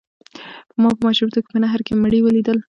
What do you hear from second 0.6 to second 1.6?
ما په ماشومتوب کې په